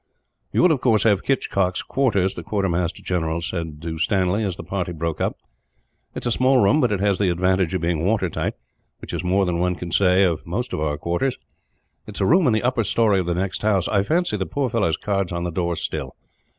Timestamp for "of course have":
0.71-1.21